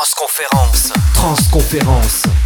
[0.00, 0.92] Transconférence.
[1.12, 2.39] Transconférence.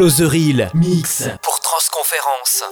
[0.00, 2.62] Real Mix pour Transconférence.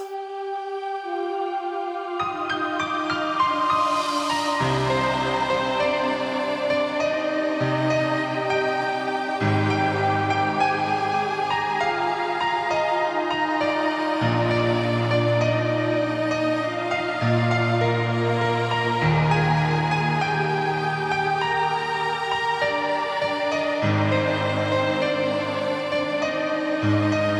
[26.83, 27.36] Música